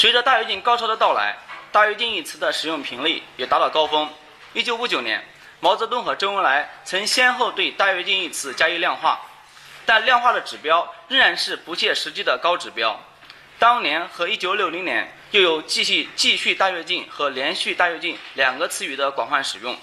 [0.00, 1.36] 随着大跃进高潮的到来，
[1.70, 4.08] 大跃进一词的使用频率也达到高峰。
[4.54, 5.22] 一九五九年，
[5.60, 9.20] 毛泽东和周恩来曾先后对大跃进一词加以量化，
[9.84, 12.98] 但量化的指标仍然是不切实际的高指标。
[13.58, 19.76] 当年和一九六零年又有继续继续大跃进和连续大跃进两个词语的广泛使用。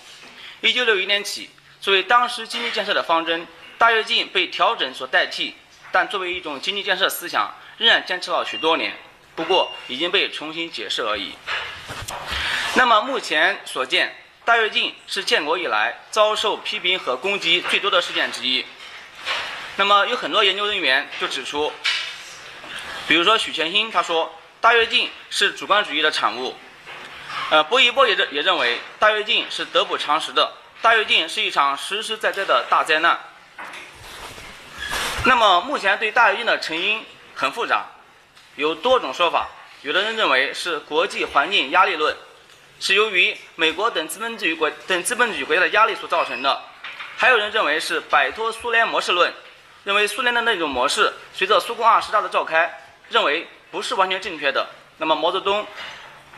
[0.61, 1.47] 一九六一年起，
[1.79, 3.45] 作为当时经济建设的方针，
[3.77, 5.55] 大跃进被调整所代替，
[5.91, 8.97] 但作为一种经济建设思想，仍然坚持了许多年。
[9.37, 11.35] 不过已经被重新解释而已。
[12.73, 18.65] 那么目前所见，大跃进是建国以来遭受批评和攻击最多的事件之一。
[19.75, 21.71] 那么有很多研究人员就指出，
[23.07, 26.55] 比如说许全兴他说，大跃进是主观主义的产物。
[27.51, 30.51] 呃，薄一波也认也认为，大跃进是得不偿失的，
[30.81, 33.19] 大跃进是一场实实在在的大灾难。
[35.25, 37.85] 那么目前对大跃进的成因很复杂。
[38.57, 39.47] 有多种说法，
[39.83, 42.15] 有的人认为是国际环境压力论，
[42.79, 46.59] 是由于美国等资本主义国等资本主义国家的压力所造成的；
[47.15, 49.31] 还有人认为是摆脱苏联模式论，
[49.83, 54.67] 认为苏联的那种模式随着苏共二十大的召开，认为不是完全正确的。
[54.97, 55.63] 那么毛泽东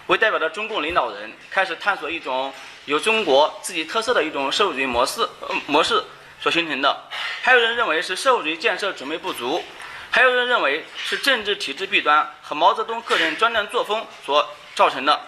[0.07, 5.25] 为代表的中共领导人开始探索一种有中国自己特色的一种社会主义模式
[5.67, 6.03] 模式
[6.41, 6.94] 所形成的；
[7.41, 9.63] 还有人认为是社会主义建设准备不足。
[10.11, 15.21] 还有人认为是政治体制弊端和毛泽东个人专断作风所造成的。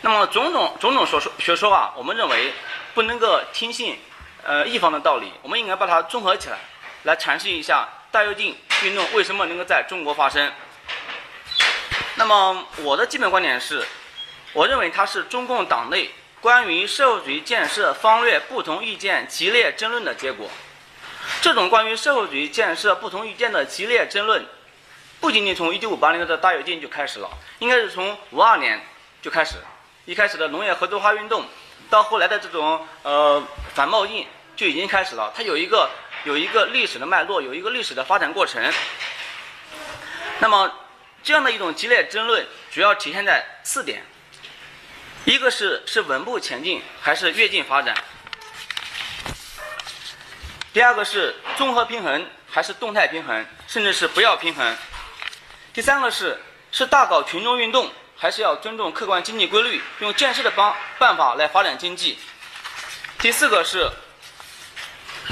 [0.00, 2.52] 那么种种种种所说学说啊，我们认为
[2.94, 3.98] 不能够听信
[4.42, 6.58] 呃一方的道理，我们应该把它综合起来，
[7.04, 10.52] 来阐释一下大跃进运动为什么能够在中国发生。
[12.14, 13.86] 那么我的基本观点是，
[14.54, 20.48] 我认为它是中共党内关于社会主义建设方略不同意见激烈争论的结果。
[21.40, 24.46] 这种关于社会主义建设不同意见的激烈争论，
[25.20, 28.80] 不仅仅从1958年的大跃进就开始了，应该是从52年
[29.22, 29.56] 就开始。
[30.04, 31.44] 一开始的农业合作化运动，
[31.90, 33.42] 到后来的这种呃
[33.74, 35.32] 反冒进就已经开始了。
[35.36, 35.90] 它有一个
[36.24, 38.62] 有一个历史的脉络，有一个历史的发展过程。
[40.38, 40.72] 那么
[41.24, 44.04] 这样的一种激烈争论，主要体现在四点：
[45.24, 47.96] 一个是是稳步前进，还是跃进发展？
[50.76, 54.76] 第二个是综合平衡还是动态平衡，甚至是不要平衡。
[55.72, 56.38] 第三个是
[56.70, 62.18] 是大搞群众运动，还是要尊重客观经济规律，用建设的方办法来发展经济。
[63.18, 63.90] 第四个是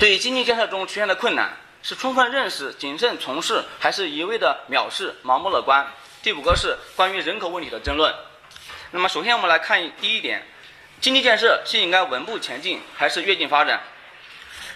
[0.00, 5.87] 对经济建设中出现的困难，是充分认识、谨慎从事，还是一味的藐视、盲目乐观。
[6.22, 8.15] 第五个是关于人口问题的争论。
[8.93, 10.43] 那么首先我们来看第一点，
[11.03, 13.82] 经济建设是应该稳步前进，还是跃进发展？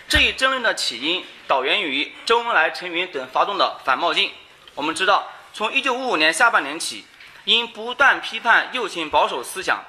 [0.08, 4.32] 这一争论的起因导源于周恩来、陈云等发动的反冒进。
[4.74, 7.04] 我们知道，从1955年下半年起，
[7.44, 9.84] 因不断批判右倾保守思想，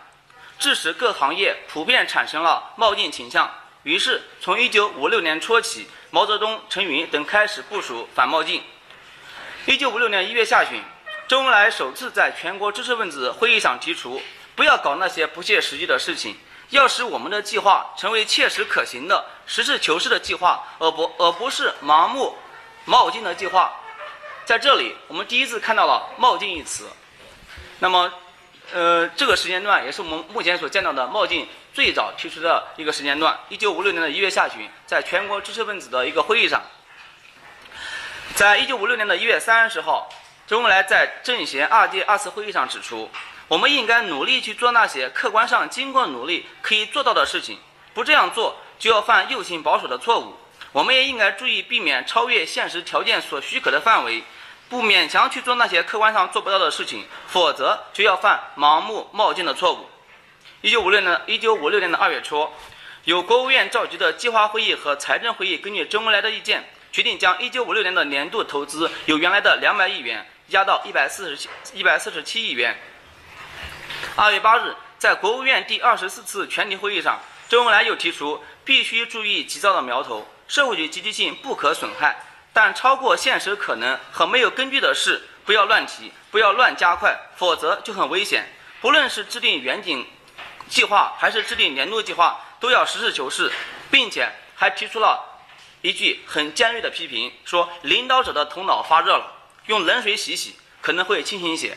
[0.60, 3.50] 致使各行业普遍产生了冒进倾向。
[3.84, 8.62] 于是，从1956年初起，毛泽东、陈云等开始部署反冒进。
[9.68, 10.84] 1956年1月下旬，
[11.30, 14.22] 周恩来首次在全国知识分子会议上提出
[14.54, 16.36] ：“不要搞那些不切实际的事情。”
[16.72, 22.38] 要使我们的计划成为切实可行的、实事求是的计划，而不而不是盲目
[22.86, 23.74] 冒进的计划。
[24.46, 26.88] 在这里，我们第一次看到了“冒进”一词。
[27.80, 28.14] 那么，
[28.72, 33.40] 呃，这个时间段也是我们目前所见到的冒进最早提出的一个时间段。
[33.50, 36.62] 一九五六年的一月下旬，在全国知识分子的一个会议上，
[38.36, 40.08] 在一九五六年的一月三十号，
[40.46, 43.10] 周恩来在政协二届二次会议上指出。
[43.48, 47.58] 我们应该努力去做那些客观上经过努力可以做到的事情，
[47.96, 50.36] 不这样做就要犯右倾保守的错误。
[50.72, 54.24] 我们也应该注意避免超越现实条件所许可的范围，
[54.70, 59.90] 不勉强去做那些客观上做不到的事情，否则就要犯盲目冒进的错误。
[60.62, 62.48] 一九五六年，一九五六年的二月初，
[63.06, 72.78] 由国务院召集的计划会议和财政会议根据周恩来的意见，决定将一九五六年的年度投资由原来的两百亿元压到一百四十七一百四十七亿元。
[74.16, 82.24] 二月八日，在国务院第二十四次全体会议上，周恩来又提出，必须注意急躁的苗头，社会主义积极性不可损害，
[82.54, 88.48] 但超过现实可能和没有根据的事，不要乱提，不要乱加快，否则就很危险。
[88.82, 90.06] 不论是制定远景
[90.70, 93.52] 计划，还是制定年度计划，都要实事求是，
[93.90, 95.42] 并且还提出了
[95.82, 99.26] 一句很尖锐的批评，说领导者的头脑发热了，
[99.66, 101.76] 用冷水洗洗可能会清醒一些。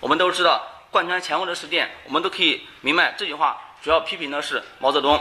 [0.00, 0.68] 我们都知道。
[0.90, 5.20] 贯穿前后的事件，我们都可以明白这句话主要批评的是毛泽东。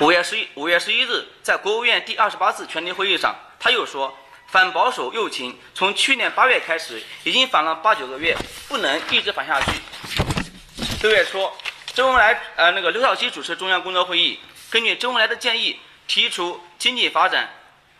[0.00, 4.14] 五月十一五月十一日，在国务院第二十八次全体会议上，他又说，
[4.48, 8.36] 反保守右倾，从去年八月开始，已经反了八九个月，
[8.68, 9.72] 不能一直反下去。
[11.00, 11.50] 六月初，
[11.94, 14.38] 周恩来呃那个刘少奇主持中央工作会议，
[14.68, 17.48] 根据周恩来的建议，提出经济发展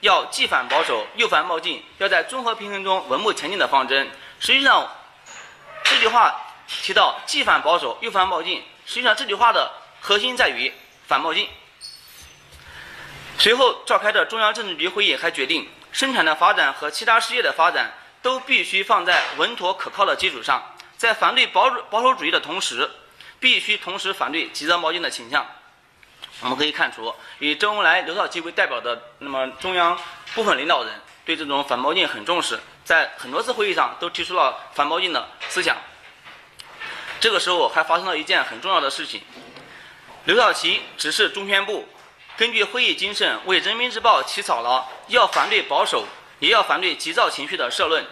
[0.00, 4.10] 要既反保守又反冒进，要在综合平衡中稳步前进的方针。
[4.38, 4.92] 实际上，
[5.84, 6.47] 这句话
[6.82, 10.72] 提到既反保守又反冒进，实际上这句话的核心在于
[11.06, 11.48] 反冒进。
[13.38, 15.68] 随后召开的中央政治局会议还决定。
[15.90, 20.62] 生产的发展和其他事业的发展都必须放在稳妥可靠的基础上，
[20.98, 22.88] 在反对保守保守主义的同时，
[23.40, 25.44] 必须同时反对急躁冒进的倾向。
[26.42, 29.98] 我们可以看出，以周恩来、刘少奇为代表的那么中央
[30.34, 30.92] 部分领导人
[31.24, 35.74] 对这种反冒进很重视，在很多次会议上都提出了反冒进的思想。
[37.20, 39.22] 这个时候还发生了一件很重要的事情，
[40.24, 41.88] 刘少奇指示中宣部。
[42.36, 46.06] 根据会议精神，为《人民日报》起草了要反对保守，
[46.38, 48.06] 也要反对急躁情绪的社论。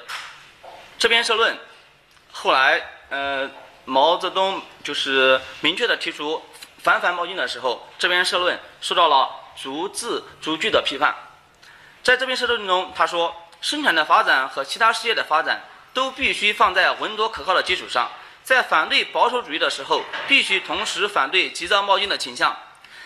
[0.98, 1.56] 这篇社论
[2.32, 3.48] 后来，呃，
[3.84, 6.44] 毛泽东就是明确的提出
[6.82, 11.14] 反反冒进的时候，这篇社论受到了逐字逐句的批判。
[12.02, 13.32] 在这篇社论中，他说
[13.62, 15.62] ：“生产的发展和其他事业的发展
[15.94, 18.10] 都必须放在稳妥可靠的基础上，
[18.46, 22.56] 在反对保守主义的时候，必须同时反对急躁冒进的倾向。”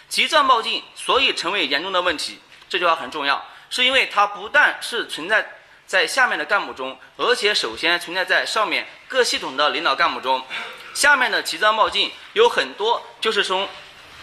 [0.06, 2.38] 急躁冒进，所以成为严重的问题。
[2.68, 5.52] 这句话很重要，是因为它不但是存在
[5.86, 10.44] 在下面的干部中，而且首先存在在上面各系统的领导干部中。
[10.92, 13.66] 下面的急躁冒进有很多就是从，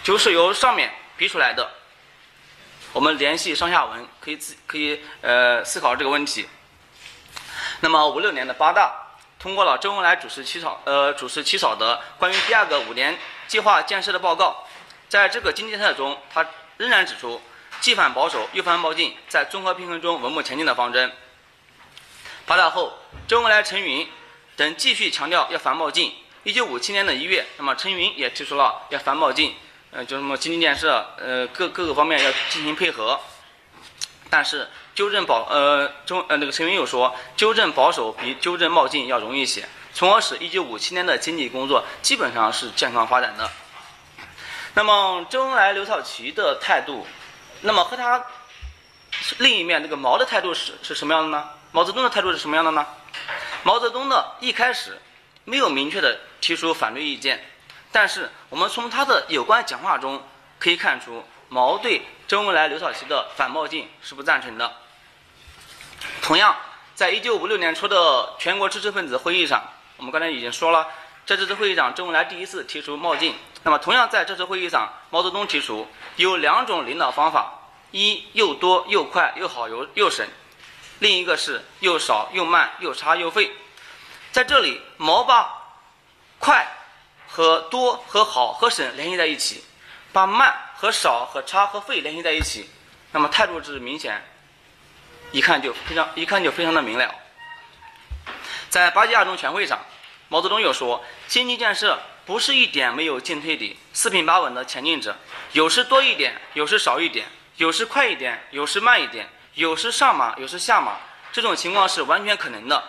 [0.04, 1.68] 就是由上面逼出来的。
[2.94, 6.48] 我们联系上下文，可以自可以呃思考这个问题。
[7.80, 9.07] 那么五六年的八大
[9.48, 13.18] 通过了周恩来主持起草呃主持起草的关于第二个五年
[13.48, 14.68] 计划建设的报告。
[15.08, 16.46] 在这个经济政策中，他
[16.76, 17.42] 仍然指出
[17.80, 21.14] 既反保守又反冒进，在综合平衡中稳步前进的方针。
[22.46, 24.06] 八大后，周恩来、陈云
[24.58, 26.14] 等继续强调要反冒进。
[26.44, 29.56] 一九五七年的一月，那么陈云也提出了要反冒进，
[29.92, 33.18] 呃，就什么经济建设，呃，各各个方面要进行配合。
[34.30, 43.50] 但是纠正保，呃，中呃那个陈云又说，纠正保守比纠正冒进要容易些，从而使一九五七年的经济工作基本上是健康发展的。
[44.74, 47.08] 那么周恩来、刘少奇的态度，
[47.62, 48.26] 那么和他
[49.40, 51.50] 另一面这个毛的态度是是什么样的呢？
[51.72, 52.86] 毛泽东的态度是什么样的呢？
[53.64, 55.00] 毛泽东呢一开始
[55.46, 57.44] 没有明确的提出反对意见，
[57.92, 60.22] 但是我们从他的有关讲话中
[60.60, 64.76] 可以看出，毛对周恩来、刘少奇的反冒进是不赞成的。
[66.22, 66.56] 同样，
[66.94, 69.64] 在一九五六年初的全国知识分子会议上，
[69.98, 70.88] 我们刚才已经说了。
[71.26, 73.36] 在这次会议上，周恩来第一次提出冒进。
[73.64, 80.26] 那么，同样在这次会议上，毛泽东提出有两种领导方法：一又多又快又好又又省；
[81.00, 83.52] 另一个是又少又慢又差又废。
[84.32, 85.54] 在这里，毛把
[86.40, 86.66] 快
[87.28, 89.66] 和多和好和省联系在一起，
[90.14, 92.70] 把慢和少和差和废联系在一起。
[93.12, 94.22] 那么态度是明显，
[95.32, 97.14] 一看就非常一看就非常的明了。
[98.70, 99.80] 在八届二中全会上。
[100.30, 105.16] 毛泽东又说：“经济建设不是一点没有进退的，四平八稳的前进着，
[105.54, 107.26] 有时多一点，有时少一点，
[107.56, 110.98] 有时快一点，有时慢一点，有时上马，有时下马，
[111.32, 112.84] 这种情况是完全可能的。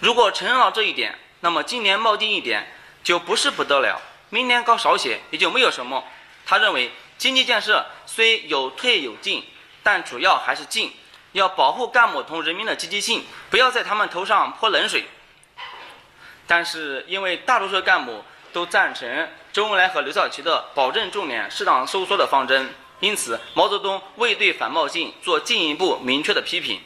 [0.00, 2.70] 如果承认了这一点，那么今年冒进一点
[3.02, 6.04] 就不是不得了，明年搞少些也就没有什么。”
[6.48, 9.44] 他认为，经济建设虽有退有进，
[9.82, 10.90] 但主要还是进，
[11.32, 15.04] 要保护干部同人民的积极性，不要在他们头上泼冷水。
[16.46, 26.80] 但是，因为大多数干部都赞成周恩来和刘少奇的保证重点、适当收缩的方针，因此毛泽东未对反冒进做进一步明确的批评。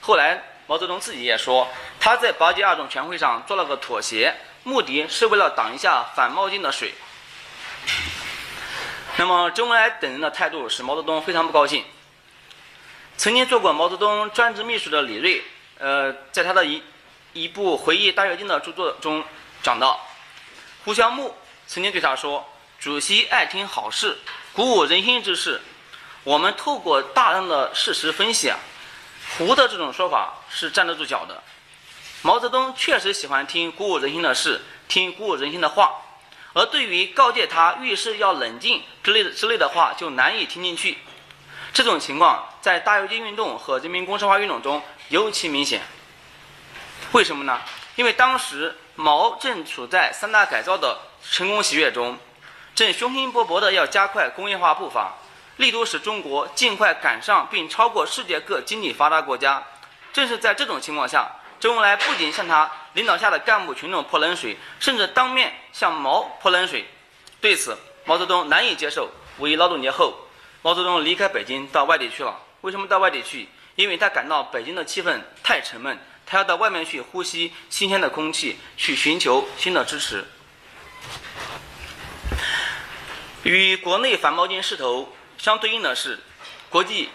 [0.00, 1.66] 后来，毛泽东自己也说，
[1.98, 4.32] 他在八届二中全会上做了个妥协，
[4.62, 6.94] 目的是为了挡一下反冒进的水。
[9.18, 11.84] 那么，周恩来等人的态度使毛泽东非常不高兴。
[13.16, 15.42] 曾经做过毛泽东专职秘书的李锐，
[15.78, 16.82] 呃，在他的一。
[17.34, 19.22] 一部回忆大跃进的著作中
[19.62, 20.00] 讲到，
[20.84, 22.44] 胡萧木曾经对他说
[22.80, 24.16] ：“主席爱听好事，
[24.54, 25.60] 鼓舞人心之事。
[26.24, 28.58] 我们透过大量的事实分析啊，
[29.36, 31.42] 胡的这种说法是站得住脚的。
[32.22, 36.00] 毛泽东确实喜欢听鼓舞人心的事，听鼓舞人心的话，
[36.58, 40.98] 而对于告诫他遇事要冷静之类的之类的话，就难以听进去。
[41.72, 45.82] 这种情况在大跃进运动和人民公社化运动中尤其明显。”
[47.12, 47.60] 为什么呢？
[47.94, 50.98] 因为当时毛正处在三大改造的
[51.30, 52.18] 成功喜悦中，
[52.74, 55.14] 正雄心勃勃地要加快工业化步伐，
[55.58, 59.62] 力图使中国尽快赶上并超过世界各经济发达国家。
[60.12, 66.84] 正是在这种情况下，周恩来不仅向他领导下的干部群众泼冷水，甚至当面向毛泼冷水。
[67.40, 69.08] 对此，毛泽东难以接受。
[69.38, 70.26] 五一劳动节后，
[70.62, 72.36] 毛泽东离开北京到外地去了。
[72.62, 73.48] 为什么到外地去？
[73.76, 80.24] 因为他感到北京的气氛太沉闷，他要到外面去呼吸新鲜的空气，去寻求新的支持。
[83.44, 86.18] 与国内反毛巾势头相对应的是，
[86.68, 87.10] 国际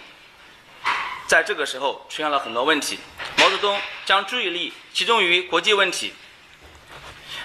[1.28, 2.98] 在这个时候出现了很多问题。
[3.44, 6.14] 毛泽东将注意力集中于国际问题。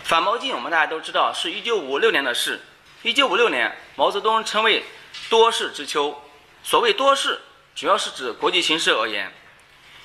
[0.05, 2.64] 反毛巾，我们大家都知道，是一九五六年的事。
[3.02, 4.85] 一九五六年，毛泽东称为
[5.28, 6.23] 多事之秋。
[6.62, 7.40] 所谓多事，
[7.75, 9.35] 主要是指国际形势而言。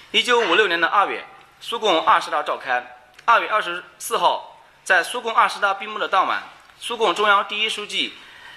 [0.10, 1.24] 一九五六年的二月，
[1.62, 2.98] 苏共二十大召开。
[3.26, 6.42] 二月二十四号，在苏共二十大闭幕的当晚，
[6.80, 8.16] 苏共中央第一书记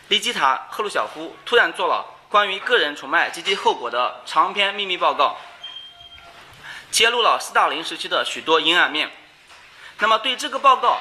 [0.08, 5.36] 利基塔·赫鲁晓夫突然做了关于个人崇拜及其后果的长篇秘密报告，
[6.90, 9.10] 揭露了斯大林时期的许多阴暗面。
[9.98, 11.00] 那么，对这个报告，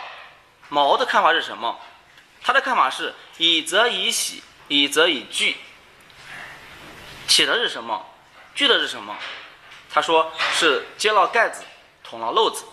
[0.69, 1.79] 毛的看法是什么？
[2.41, 5.57] 他的看法是：以则以喜，以则以惧。
[7.27, 8.05] 喜的是什么？
[8.53, 9.15] 惧的是什么？
[9.91, 11.63] 他说是揭了盖子，
[12.03, 12.65] 捅了漏子。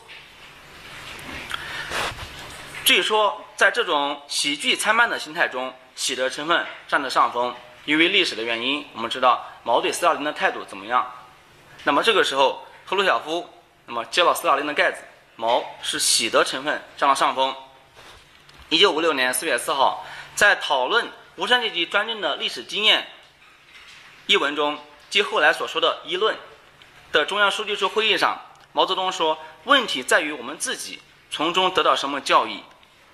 [2.84, 7.54] 据说在这种喜剧参半的心态中，喜的成分占了上风。
[7.84, 11.12] 因为历史的原因，我们知道毛对斯大林的态度怎么样。
[11.82, 13.48] 那么这个时候，赫鲁晓夫
[13.86, 15.02] 那么揭了斯大林的盖子，
[15.36, 17.54] 毛是喜得成分占了上风。
[18.68, 23.08] 一九五六年四月四号，在讨论无产阶级专政的历史经验。
[24.26, 24.78] 一文中，
[25.10, 26.36] 即后来所说的“议论”
[27.12, 28.40] 的中央书记处会议上，
[28.72, 32.62] 毛泽东说：“问题在于我们自己从中得到什么教益。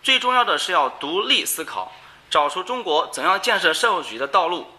[0.02, 1.92] 最重要的是要独立思考，
[2.30, 4.70] 找出中国怎样建设社会主义的道路。”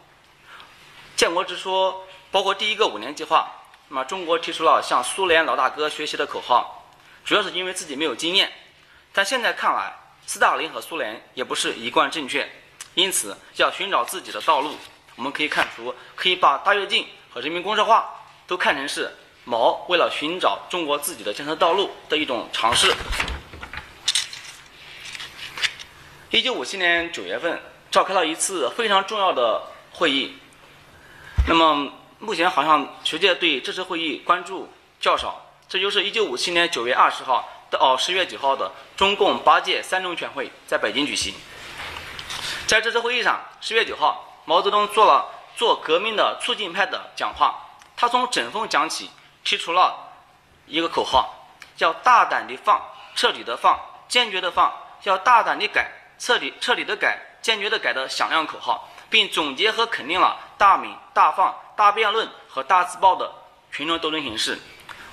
[1.17, 1.93] 建国之初，
[2.31, 3.58] 包括第一个五年计划，
[3.89, 6.91] 那么中国提出了向苏联老大哥学习的口号，
[7.25, 8.51] 主要是因为自己没有经验。
[9.11, 9.91] 但现在看来，
[10.27, 12.47] 斯大林和苏联也不是一贯正确，
[12.93, 14.77] 因此要寻找自己的道路。
[15.15, 18.13] 我们可以看出，可以把大跃进和人民公社化
[18.45, 19.11] 都看成是
[19.43, 22.93] 毛为了寻找中国自己的建设道路的一种尝试。
[26.29, 30.37] 一九五七年九月份召开了一次非常重要的会议，
[31.47, 35.41] 那么目前好像学界对这次会议关注较少。
[35.67, 41.33] 这就是一九五七年九月二十号到十月九号的中共八届三中全会在北京举行。
[42.67, 44.25] 在这次会议上，十月九号。
[44.45, 47.53] 毛泽东做了做革命的促进派的讲话，
[47.95, 49.11] 他从整风讲起，
[49.43, 49.95] 提出了
[50.65, 51.47] 一个口号，
[51.77, 52.81] 叫“大胆的放，
[53.15, 54.73] 彻底的放，坚决的放”，
[55.03, 63.31] 要大胆的改，彻底彻底的改，坚决的改的响亮口号，并总结和肯定了大鸣、大放、大辩论和大字报的
[63.71, 64.57] 群众斗争形式。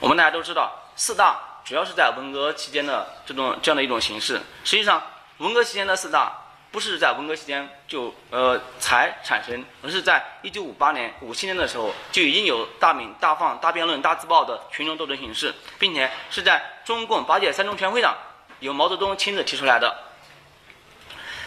[0.01, 4.41] 我们大家都知道，四大主要是在文革期间的这种这样的一种形式。
[4.65, 5.03] 实际上，
[5.39, 6.43] 文革期间的四大。
[6.73, 18.15] 不是在文革期间就呃才产生，而是在一九五八年、五七年的时候就已经有大鸣大放、大辩论、大字报的群众斗争形式，并且是在中共八届三中全会上
[18.61, 19.97] 由毛泽东亲自提出来的。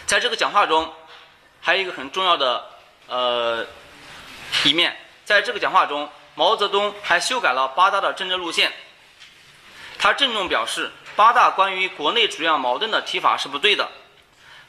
[0.04, 0.92] 在这个讲话中，
[1.60, 2.64] 还有一个很重要的
[3.06, 3.66] 呃
[4.64, 8.72] 一面，在这个讲话中，毛泽东还修改了八大的政治路线。
[9.98, 13.88] 他郑重表示，八大关于国内主要矛盾的提法是不对的。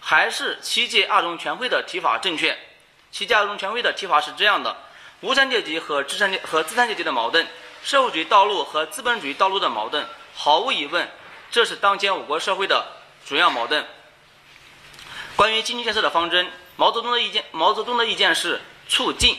[0.03, 2.57] 还是七届二中全会的提法正确。
[3.11, 4.75] 七届二中全会的提法是这样的：
[5.19, 7.47] 无产阶级和资产阶和资产阶级的矛盾，
[7.83, 10.03] 社会主义道路和资本主义道路的矛盾，
[10.35, 11.07] 毫无疑问，
[11.51, 12.83] 这是当前我国社会的
[13.27, 13.85] 主要矛盾。
[15.35, 19.37] 关于经济建设的方针，毛泽东的意见，毛泽东的意见是促进。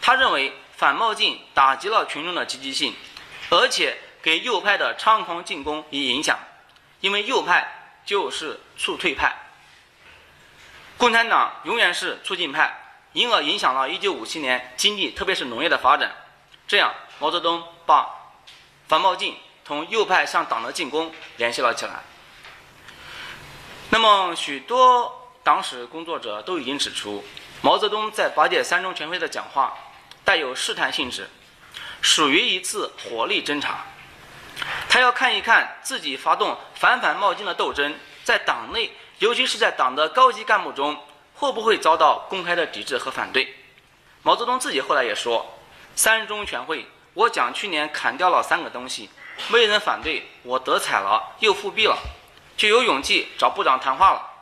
[0.00, 2.94] 他认为反冒进打击了群众的积极性，
[3.50, 6.38] 而且给右派的猖狂进攻以影响，
[7.00, 9.34] 因为右派就是促退派。
[10.98, 16.14] 共产党永远是促进派，因而影响了1957年经济，特别是农业的发展。
[16.68, 18.08] 这样，毛泽东把
[18.88, 22.02] 反冒进同右派向党的进攻联系了起来。
[23.90, 27.24] 那么，许多党史工作者都已经指出，
[27.62, 29.78] 毛泽东在八届三中全会的讲话
[30.24, 31.28] 带有试探性质，
[32.02, 33.84] 属于一次火力侦察。
[34.88, 38.90] 他要看一看自己发动反反冒进的斗争，在党内。
[39.20, 40.98] 尤其是在党的高级干部中，
[41.36, 43.54] 会不会遭到公开的抵制和反对？
[44.24, 45.56] 毛泽东自己后来也说
[45.94, 49.08] ：“三中全会，我讲去年砍掉了三个东西，
[49.48, 51.96] 没人反对，我得彩了，又复辟了，
[52.56, 54.32] 就有勇气找部长谈话了。”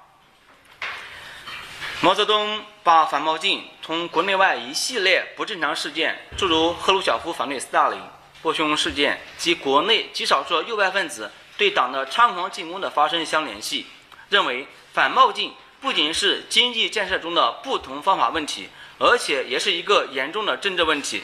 [2.01, 7.99] 毛泽东把反冒进从国内外一系列不正常事件，诸如赫鲁晓夫反对斯大林、
[8.43, 13.87] 波匈事件及国内极少数右派分子对党的猖狂进攻的发生相联系，
[14.29, 21.23] 认为反冒进不仅是经济建设中的不同方法问题，而且也是一个严重的政治问题，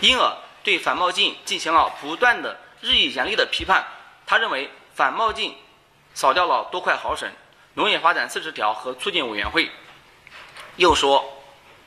[0.00, 3.86] 因而对反冒进进行了不断的日益严厉的批判。
[4.26, 5.56] 他认为反冒进
[6.12, 7.30] 扫掉了多快好省、
[7.74, 9.70] 农业发展四十条和促进委员会，
[10.80, 11.36] 又说。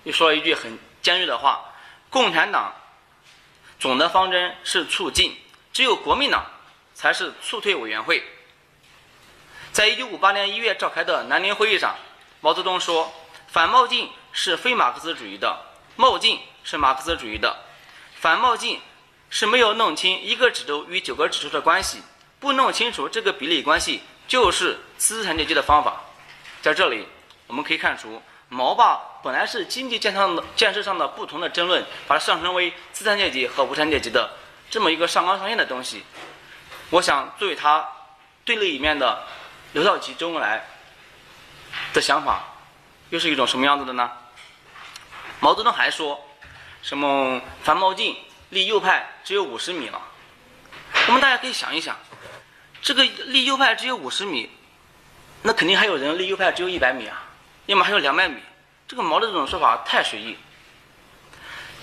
[0.04, 1.74] 又说了一句很尖锐的话
[2.12, 2.74] ：“共产党
[3.80, 5.36] 总的方针是促进，
[5.72, 6.46] 只有国民党
[6.94, 8.24] 才是促退委员会。”
[9.74, 11.96] 在一九五八年一月召开的南宁会议上，
[12.42, 13.12] 毛泽东说
[13.48, 15.58] ：“反冒进是非马克思主义的，
[15.96, 17.66] 冒进是马克思主义的。
[18.16, 18.80] 反冒进
[19.32, 22.04] 是没有弄清一个指头与九个指数的关系，
[22.40, 26.04] 不弄清楚这个比例关系，就是资产阶级的方法。”
[26.62, 27.08] 在这里，
[27.48, 28.22] 我们可以看出。
[28.54, 34.30] 毛把本来是经济建设的建设上的不同的争论，把它上升为资产阶级和无产阶级的
[34.70, 36.04] 这么一个上纲上线的东西。
[36.92, 37.88] 我想，作为他
[38.46, 39.24] 对立一面的
[39.72, 40.64] 刘少奇、周恩来
[41.94, 42.44] 的想法，
[43.10, 44.12] 又是一种什么样子的呢？
[45.40, 46.24] 毛泽东还说，
[46.84, 48.16] 什么樊茂进
[48.50, 50.00] 离右派只有五十米了。
[51.08, 51.98] 我们大家可以想一想，
[52.84, 54.52] 这个离右派只有五十米，
[55.42, 57.24] 那肯定还有人离右派只有一百米啊。
[57.74, 58.40] 要么还有两百米，
[58.88, 60.38] 这个毛的这种说法太随意。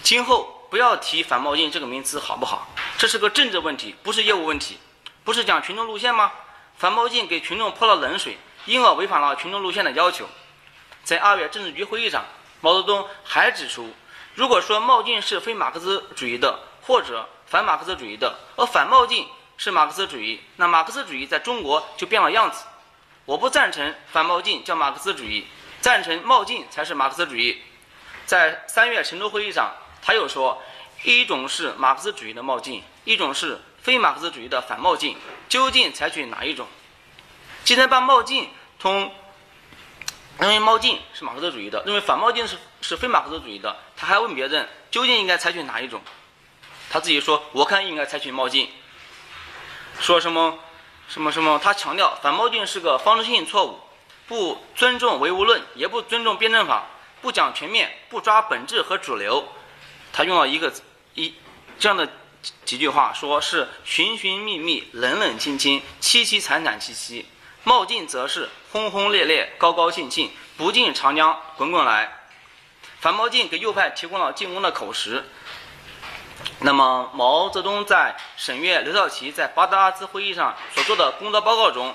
[0.04, 2.68] 今后不要提反冒进这个名词，好不好？
[2.96, 4.78] 这是个政治问题，不是业务问题。
[5.24, 6.30] 不是讲群众路线吗？
[6.76, 10.28] 反冒进给群众泼了冷水，因而违反了群众路线的要求。
[11.02, 12.24] 在二月政治局会议上，
[12.60, 13.92] 毛泽东还指出，
[14.36, 22.64] 如果说冒进是非马克思主义的，或者反马克思主义的，而反冒进是马克思主义，那马克思主义在中国就变了样子。
[23.26, 25.46] 我不赞成反冒进叫马克思主义。
[25.80, 27.62] 赞成冒进才是马克思主义。
[28.26, 29.72] 在三月成都会议上，
[30.02, 30.62] 他又说，
[31.02, 35.16] 一种是马克思主义的冒进，一种是非马克思主义的反冒进，
[35.48, 36.68] 究竟采取哪一种？
[37.64, 39.12] 既然把冒进通
[40.38, 46.00] 认为冒进是马克思主义的，认为反冒进是是非马克思主义的，他还问别人究竟应该采取哪一种？
[46.88, 48.70] 他自己说，我看应该采取冒进。
[49.98, 50.58] 说什么
[51.08, 51.58] 什么什么？
[51.62, 53.80] 他强调反冒进是个方式性错误。
[54.30, 56.84] 不尊重唯物论，也不尊重辩证法，
[57.20, 59.44] 不讲全面，不抓本质和主流。
[60.12, 60.72] 他用了一个
[61.14, 61.34] 一
[61.80, 62.08] 这样的
[62.64, 67.26] 几句话，说是寻寻觅觅，冷冷清清，凄凄惨惨戚戚。
[67.64, 72.20] 冒进则是轰轰烈烈，高高兴兴，不进长江滚滚来。
[73.00, 75.24] 反冒进给右派提供了进攻的口实。
[76.60, 81.92] 那么毛泽东在审阅刘少奇在巴达拉兹会议上所做的工作报告中。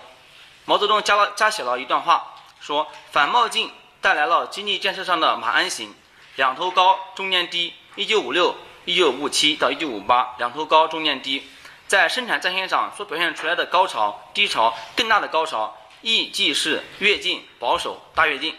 [0.65, 5.93] 毛泽东加了加写了一段话，说反冒进带来了经济建设上的马鞍形，
[6.37, 7.73] 两头高中间低。
[7.95, 11.47] 一九五六、一九五七到一九五八，两头高中间低，
[11.87, 18.57] 在生产战线上所表现出来的高潮、低潮、更大的高潮，亦即是跃进、保守、大跃进。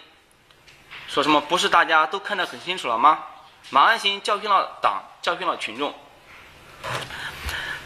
[1.09, 3.25] 说什么不是大家都看得很清楚了吗？
[3.71, 5.93] 马鞍形教训了党，教训了群众。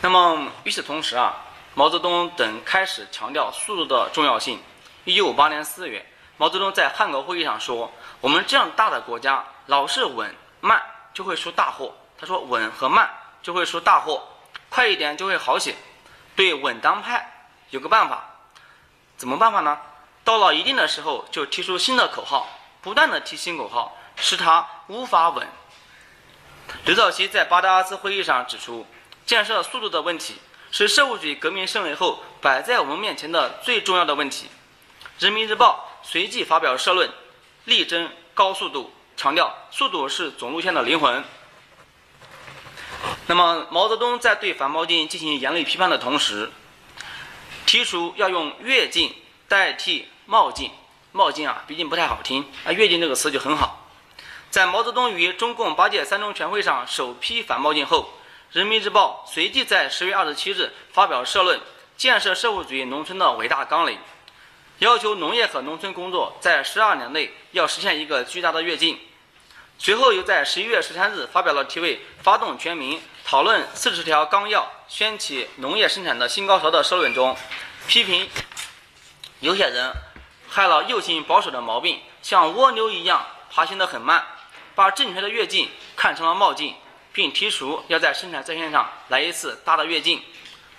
[0.02, 1.46] 那么与此同时啊。
[1.80, 4.60] 毛泽东等开始强调速度的重要性。
[5.04, 6.04] 一九五八年四月，
[6.36, 7.90] 毛泽东在汉口会议上说
[8.20, 10.82] ：“我们这样大的国家，老是稳慢
[11.14, 13.08] 就会出大祸。”他说：“稳和慢
[13.42, 14.22] 就会出大祸，
[14.68, 15.74] 快一点就会好些。”
[16.36, 18.28] 对稳当派有个办法，
[19.16, 19.80] 怎么办法呢？
[20.22, 22.46] 到了一定的时候，就提出新的口号，
[22.82, 25.48] 不断的提新口号，使他无法稳。
[26.84, 28.86] 刘少奇在巴达拉斯会议上指出，
[29.24, 30.36] 建设速度的问题。
[30.72, 34.46] 是社会主义革命胜利后摆在我们面前的最重要的问题。
[35.18, 37.10] 人民日报随即发表社论，
[37.64, 41.24] 力争高速度，强调速度是总路线的灵魂。
[43.26, 46.50] 那么，毛泽东在对反冒进进行严厉批判的同时，
[47.66, 49.14] 提出要用跃进
[49.48, 50.70] 代替冒进。
[51.12, 53.88] 冒进啊，毕竟不太好听啊，跃进这个词就很好。
[54.50, 58.12] 在毛泽东于中共八届三中全会上首批反冒进后。
[58.52, 61.60] 人民日报随即在十月二十七日发表社论，
[61.96, 63.96] 建设社会主义农村的伟大纲领，
[64.80, 68.98] 要求农业和农村工作在十二年内要实现一个巨大的跃进。
[69.78, 77.36] 随后又在十一月十三日发表了题为《发动全民讨论四十条纲要，掀起农业生产的新高潮》的社论中，
[77.86, 78.28] 批评
[79.38, 79.92] 有些人
[80.48, 84.26] 害了右倾保守的毛病，像蜗牛一样爬行得很慢，
[84.74, 86.74] 把正确的跃进看成了冒进。
[87.12, 90.22] 并提出要在生产战线上来一次大的跃进。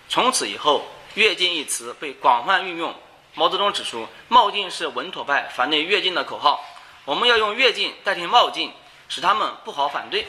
[0.10, 2.94] 从此以后，“跃进”一词被广泛运用。
[3.34, 6.64] 毛泽东指出，冒进是稳妥派反对跃进的口号。
[7.06, 8.72] 我们要用跃进代替冒进，
[9.08, 10.28] 使他们不好反对。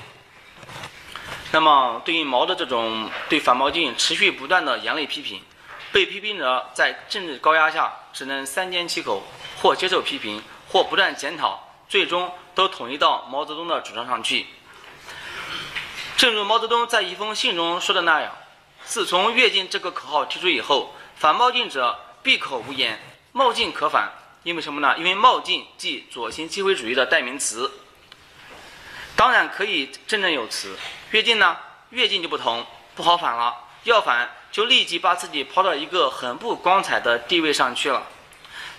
[1.51, 5.43] 那么，对于毛的这种对反毛进持续不断的严厉批评，
[5.91, 9.23] 被批评者在政治高压下只能三缄其口，
[9.61, 14.47] 或接受批评，或不断检讨，最终都统一到毛泽东的主张上去。
[16.17, 18.37] 正如毛泽东在一封信中说的那样
[18.85, 23.01] ：“自从‘跃进’这个口号提出以后，反冒进者闭口无言，
[23.33, 24.13] 冒进可反。
[24.45, 24.97] 因为什么呢？
[24.99, 27.71] 因为冒进即左倾机会主义的代名词。
[29.15, 30.77] 当然可以振振有词。”
[31.11, 31.57] 跃进呢？
[31.91, 33.55] 跃进就不同，不好反了。
[33.85, 38.07] 要反，就立即把自己抛到一个很不光彩的地位上去了。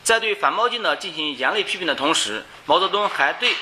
[0.02, 3.54] 在对反冒进的进行严厉批评的同时，毛泽东还对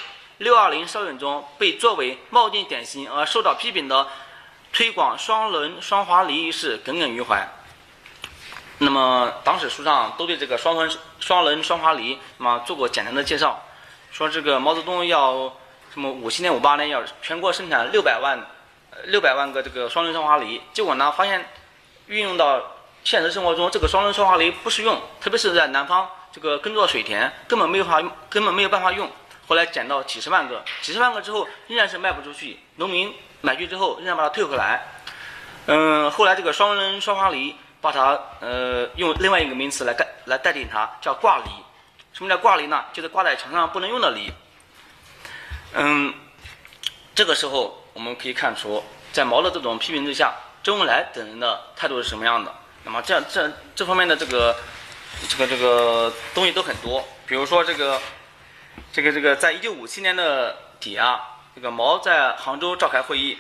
[0.42, 4.08] 六二零烧运中被作为冒进典型而受到批评的
[4.74, 7.48] 推广双轮双滑犁一事耿耿于怀。
[8.80, 13.64] 那么，党史书上都对这个双轮双轮双滑犁那么做过简单的介绍，
[14.12, 15.54] 说这个毛泽东要
[15.94, 18.40] 什么五七年、五八年要全国生产六百万。
[19.06, 21.48] 六百万个这个双轮双滑犁，结果呢，发现
[22.08, 22.62] 运用到
[23.06, 29.10] 现实生活中，这个双轮双滑犁不适用，特别是在南方这个耕作水田，根本没有法，根本没有办法用。
[29.52, 34.82] 后来捡到几十万个，几十万个之后仍然是卖不出去，农民买去之后仍然把它退回来。
[35.66, 41.52] 嗯，后来这个双人双花梨把它呃用另外一个名词来代来代替它，叫挂梨。
[42.14, 42.86] 什么叫挂梨呢？
[42.94, 44.32] 就是挂在墙上不能用的梨。
[45.74, 46.14] 嗯，
[47.14, 47.78] 这个时候。
[47.94, 50.34] 我们可以看出，在毛的这种批评之下，
[50.64, 52.56] 周恩来等人的态度是什么样的？
[52.86, 54.56] 那么，这样这这方面的这个
[55.28, 57.06] 这个这个东西都很多。
[57.28, 58.00] 比如说，这个
[58.94, 63.38] 这个这个，在一九五七年的底啊，这个毛在杭州召开会议，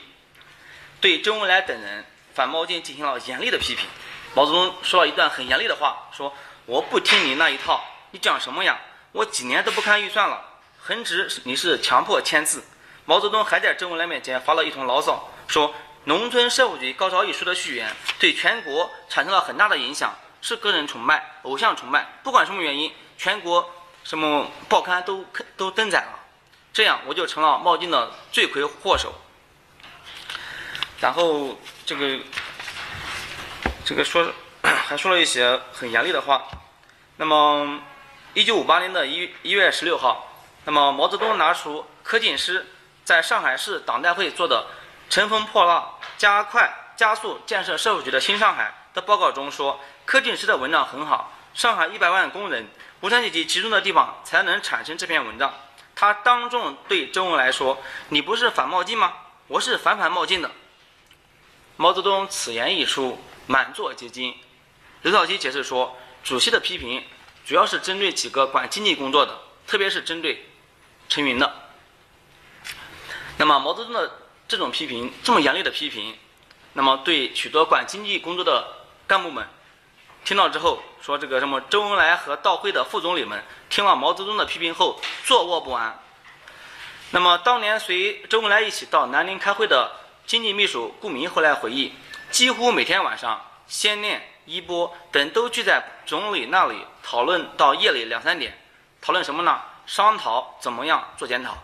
[1.00, 3.88] 对周恩来等人反毛进进行了严厉的批评。
[4.34, 6.34] 毛泽东说了一段很严厉的话，说
[6.65, 8.80] ：“我不听你那一套，你讲什么呀？
[9.12, 10.41] 我几年都不看预算了，
[10.80, 12.63] 横直你是强迫签字。”
[13.04, 15.70] 毛泽东还在周恩来面前发了一通牢骚，说
[16.06, 23.70] 《农村社会主义高潮》一书的序言对全国产生了很大的影响，是个人崇拜、偶像崇拜，不管什么原因，全国
[24.04, 26.20] 什么报刊都都登载了，
[26.74, 29.14] 这样我就成了冒进的罪魁祸首。
[31.00, 32.20] 然后这个
[33.84, 36.48] 这个说 还说了一些很严厉的话。
[37.18, 37.80] 那么，
[38.34, 40.28] 一九五八年的一一月十六号，
[40.66, 42.66] 那么毛泽东拿出柯锦诗。
[43.04, 44.68] 在上海市党代会做的
[45.10, 51.32] “乘风破浪，加快加速建设社会主义的新上海”的报告中说，柯俊诗的文章很好。
[51.54, 52.68] 上海一百万工人，
[53.02, 55.54] 无产阶级集中的地方才能产生这篇文章。
[55.96, 59.14] 他当众对周恩来说：“你不是反冒进吗？
[59.48, 60.52] 我是反反冒进的。”
[61.78, 64.36] 毛泽东此言一出，满座皆惊。
[65.02, 67.04] 刘少奇解释说，主席的批评
[67.44, 70.46] 主要是针对几个管经济工作的，特别是针对
[71.10, 71.52] 陈云的。
[73.38, 74.12] 那么毛泽东的
[74.48, 76.16] 这种批评，这么严厉的批评，
[76.74, 79.48] 那么对许多管经济工作的干部们，
[80.23, 85.99] 听到之后说这个什么周恩来和到会的副总理们听了毛泽东的批评后坐卧不安。
[87.12, 89.91] 那么当年随周恩来一起到南宁开会的
[90.25, 91.93] 经济秘书顾明后来回忆，
[92.29, 98.57] 几乎每天晚上，先念、一波等都聚在总理那里讨论到夜里两三点，
[99.01, 99.60] 讨论什么呢？
[99.88, 101.57] 商讨怎么样做检讨。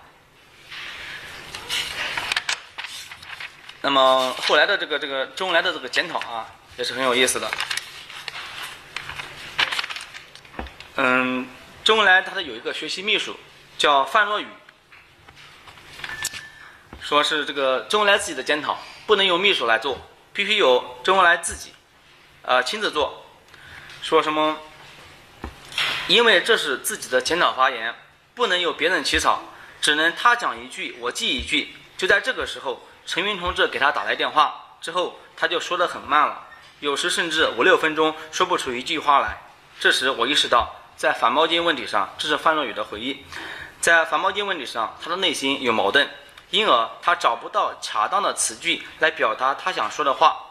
[3.82, 7.50] 那么后来的这个这个周恩来的这个检讨啊，也是很有意思的。
[11.00, 11.48] 嗯，
[11.84, 13.38] 周恩来他的有一个学习秘书
[13.78, 14.48] 叫范若雨，
[17.00, 20.00] 说是这个周恩来自己的检讨不能由秘书来做，
[20.34, 21.72] 必须由周恩来自己，
[22.42, 23.24] 呃亲自做。
[24.02, 24.58] 说什么？
[26.08, 27.94] 因为这是自己的检讨发言，
[28.34, 29.44] 不能由别人起草，
[29.80, 31.76] 只能他讲一句我记一句。
[31.96, 32.88] 就在这个时候。
[33.06, 36.46] 陈云同志给他打来电话之后，他就说得很慢了，
[36.82, 39.38] 有时甚至五六分钟说不出一句话来。
[39.80, 43.24] 这时我意识到，在反毛巾问题上，这是范若雨的回忆，
[43.80, 46.10] 在反毛巾问题上，他的内心有矛盾，
[46.50, 50.44] 因而他找不到恰当的词句来表达他想说的话。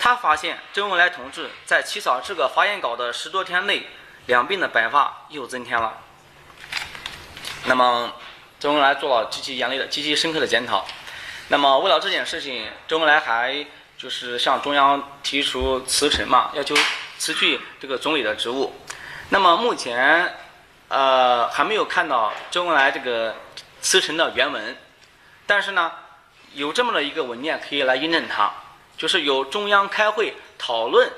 [0.00, 3.86] 他发现周恩来同志在起草这个发言稿的十多天内，
[4.26, 6.00] 两鬓的白发又增添了。
[7.66, 8.12] 那么，
[8.58, 10.84] 周恩来做了极其严厉的、极其深刻的检讨。
[11.48, 13.64] 那么，为了这件事情，周恩来还
[13.96, 16.74] 就是向中央提出辞呈嘛，要求
[17.16, 18.74] 辞去这个总理的职务。
[19.30, 20.34] 那么目前，
[20.88, 23.34] 呃，还没有看到周恩来这个
[23.80, 24.76] 辞呈的原文，
[25.46, 25.92] 但是呢，
[26.52, 28.52] 有这么的一个文件可以来印证它，
[28.96, 31.10] 就是有中央开会讨论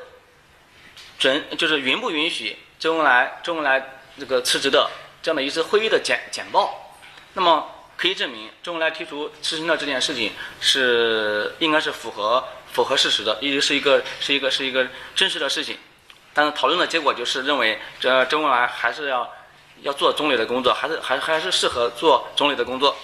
[1.18, 4.90] 准，就是允不允许周恩来周恩来这个辞职的
[5.22, 6.94] 这样的一次会议的简简报。
[7.34, 7.72] 那么。
[7.98, 15.78] 可以证明周恩来提出辞呈的这件事情是应该是符合符合事实的，也是一个是一个是一个真实的事情。
[16.37, 19.33] 但是讨论的结果就是认为，这周恩来还是要
[19.81, 22.94] 要做总理的工作，还是还还是适合做总理的工作。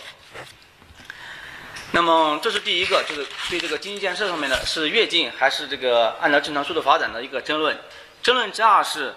[1.92, 7.80] 那么这是第一个，就是对这个经济建设上面的是跃进还是这个按照正常速度发展的一个争论。
[8.22, 9.14] 争论之二是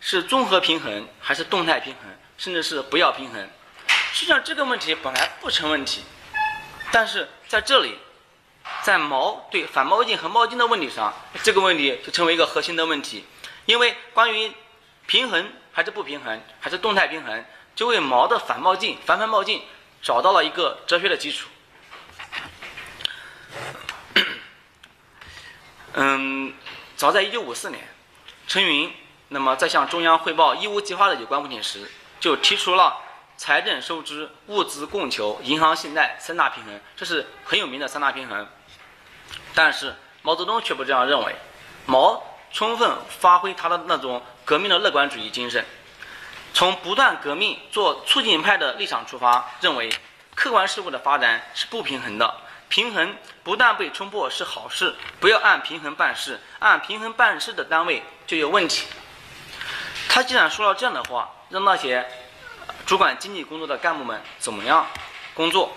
[0.00, 3.46] 是综合平衡还是动态平衡，甚至是不要平衡。
[4.14, 6.02] 实际上这个问题本来不成问题，
[6.90, 7.98] 但是在这里，
[8.82, 13.26] 在毛对反毛巾和毛巾的问题上，这个问题就成为一个核心的问题。
[13.66, 14.52] 因为关于
[15.06, 17.44] 平衡还是不平衡，还是动态平衡，
[17.74, 19.62] 就为毛的反冒进、反反冒进
[20.02, 21.48] 找到了一个哲学的基础。
[25.94, 26.54] 嗯，
[26.96, 27.82] 早在一九五四年，
[28.46, 28.92] 陈云
[29.28, 32.98] 那么在向中央汇报义乌计划的有关问题时，就提出了
[33.36, 38.48] 财政收支、物资供求、银行信贷三大平衡，这是很有名的三大平衡。
[39.54, 41.34] 但是毛泽东却不这样认为，
[41.86, 45.64] 毛充分发挥他的那种革命的乐观主义精神，
[46.52, 49.90] 从不断革命做促进派的立场出发，认为
[50.34, 52.34] 客观事物的发展是不平衡的。
[52.68, 58.86] 平衡不但被冲破是好事，不要按平衡办事，按平衡办事的单位就有问题。
[60.08, 62.08] 他既然说了这样的话，让那些
[62.86, 64.86] 主管经济工作的干部们怎么样
[65.34, 65.72] 工作？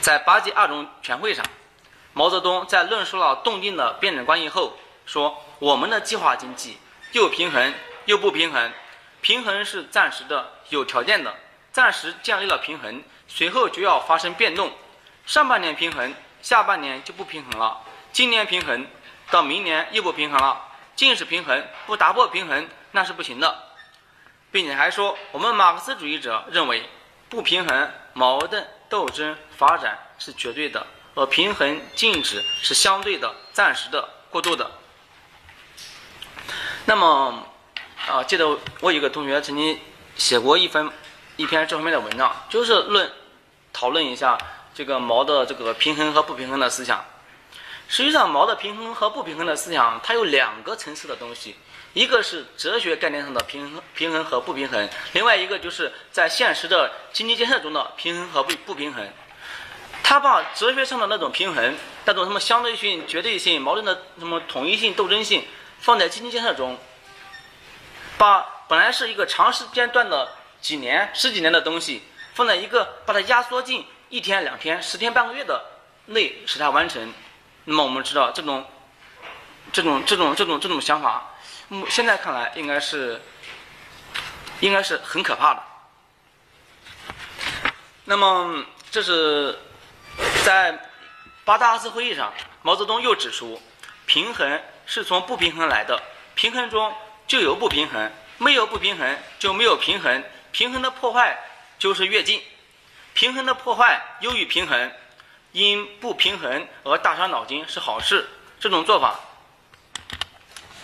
[0.00, 1.44] 在八届二中全会上，
[2.12, 4.76] 毛泽东在论述了动静的辩证关系后
[5.06, 6.78] 说：“我们的计划经济
[7.12, 8.72] 又平衡又不平衡，
[9.20, 11.34] 平衡是暂时的、有条件的，
[11.72, 14.72] 暂时建立了平衡，随后就要发生变动。”
[15.24, 17.82] 上半年平衡，下半年就不平衡了。
[18.12, 18.86] 今年平衡，
[19.30, 20.68] 到明年又不平衡了。
[20.96, 23.56] 尽是平衡，不打破平衡那是不行的，
[24.50, 26.88] 并且还说，我们马克思主义者认为，
[27.28, 34.70] 不平衡、矛盾、斗争、发展是绝对的，而平衡、静止是相对的、暂时的、过渡的。
[36.84, 37.46] 那么，
[38.08, 39.78] 啊，记得我有个同学曾经
[40.16, 40.90] 写过一份
[41.36, 43.10] 一篇这方面的文章，就是论
[43.72, 44.38] 讨论一下。
[44.74, 47.04] 这个毛的这个平衡和不平衡的思想，
[47.88, 51.54] 实际上毛的平衡和不平衡的思想，它有两个层次的东西，
[51.92, 59.06] 一个是哲学概念上的平衡平衡和不平衡，另外一个就是在现实的经济建设中的平衡和不不平衡。
[60.02, 65.44] 他把哲学上的那种平衡，那种什么相对性、绝对性、矛盾的什么统一性、斗争性，
[65.82, 66.78] 放在经济建设中，
[68.16, 73.86] 把本来是一个长时间段的几年、十几年的东西，放在一个把它压缩进。
[74.08, 75.64] 一天两天十天半个月的
[76.04, 77.14] 内使它完成，
[77.64, 78.62] 那么我们知道这种
[79.72, 81.30] 这种这种这种这种想法，
[81.88, 83.22] 现在看来应该是
[84.60, 85.62] 应该是很可怕的。
[88.04, 89.58] 那么这是
[90.44, 90.78] 在
[91.42, 93.62] 八大二次会议上，毛泽东又指出，
[94.06, 96.02] 平衡是从不平衡来的，
[96.34, 96.92] 平衡中
[97.26, 101.38] 就有不平衡，没有不平衡就没有平衡，平衡的破坏
[101.78, 102.42] 就是跃进。
[103.14, 104.90] 平衡的破坏优于平衡，
[105.52, 108.28] 因不平衡而大伤脑筋是好事。
[108.58, 109.20] 这种做法，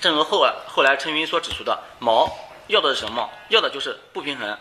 [0.00, 2.30] 正如后来后来陈云所指出的，毛
[2.66, 3.30] 要的是什么？
[3.48, 4.58] 要的就是不平衡。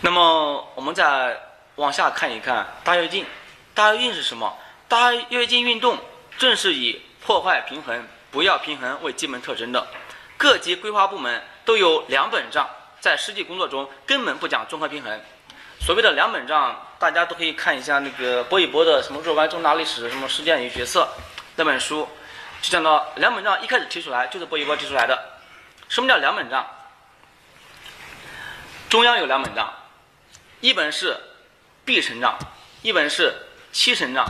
[0.00, 1.40] 那么我们再
[1.76, 3.26] 往下看一看大跃进。
[3.74, 4.56] 大跃进是什么？
[4.88, 5.98] 大跃进运动
[6.38, 9.86] 正是以破坏平衡、不要平衡为基本特征的。
[10.36, 12.68] 各级规划部门都有两本账，
[13.00, 15.20] 在实际工作中根本不讲综合平衡。
[15.80, 21.08] 所谓的两本账，大家都可以看一下那个波一波的什么若干重大历史、什么事件与决策
[21.56, 22.08] 那本书，
[22.60, 25.18] 就讲到两本账一开始提出来就是波一波提出来的。
[25.88, 26.66] 什么叫两本账？
[28.88, 29.72] 中央有两本账，
[30.60, 31.16] 一本是
[31.84, 32.38] B 成账，
[32.82, 33.34] 一本是
[33.72, 34.26] 期成账。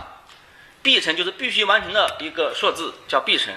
[0.87, 3.53] 必成就是必须完成的一个数字叫必成，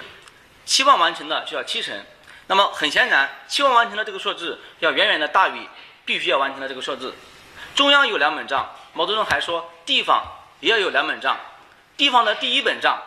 [0.65, 1.95] 期望完成的就叫期成。
[2.47, 5.69] 那么很显然，期望完成的这个数字要远远的大于
[6.05, 7.13] 必须要完成的这个数字。
[7.75, 10.25] 中央有两本账，毛泽东还说地方
[10.59, 11.37] 也要有两本账。
[11.95, 12.99] 地方的第一本账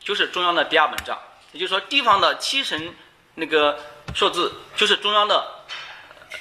[0.00, 1.20] 就是中央的第二本账，
[1.52, 2.94] 也就是说地方的七成
[3.34, 3.78] 那个
[4.14, 5.46] 数字就是中央的，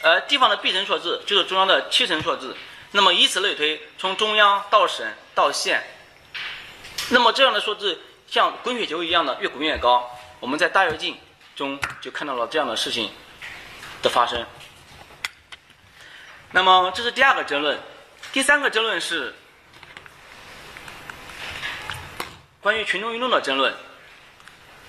[0.03, 2.55] 呃，地方的必成数字就是中央的七成数字。
[2.91, 5.83] 那么以此类推，从中央到省到县，
[7.09, 10.09] 那么这样的数字像滚雪球一样的越滚越高。
[10.39, 11.17] 我们在大跃进
[11.55, 13.09] 中就看到了这样的事情
[14.01, 14.45] 的发生。
[16.51, 17.79] 那么这是第二个争论，
[18.31, 19.33] 第三个争论是
[22.61, 23.73] 关于群众运动的争论。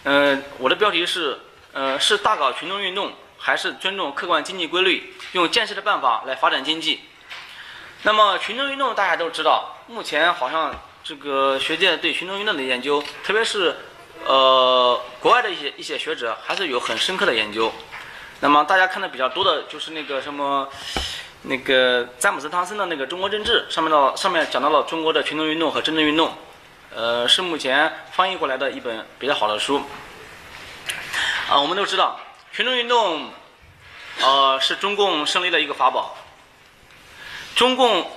[0.05, 1.38] 嗯，我的标题是，
[1.72, 7.00] 呃，是大搞群众运动，还是尊重客观经济规律，用建设的办法来发展经济？
[8.02, 10.74] 那么群众运动大家都知道，目前好像
[11.09, 13.77] 这个学界对群众运动的研究，特别是
[14.25, 17.73] 呃国外的一些一些学者，还是有很深刻的研究。
[18.40, 20.69] 那么大家看的比较多的就是那个什么，
[21.42, 26.37] 那个詹姆斯汤森的那个《中国政治》，上面的上面讲到了中国的群众运动和政治运动，
[26.92, 29.81] 呃，是目前翻译过来的一本比较好的书。
[31.49, 32.19] 啊，我们都知道
[32.53, 33.31] 群众运动。
[34.23, 36.16] 呃，是中共胜利的一个法宝。
[37.55, 38.11] 中共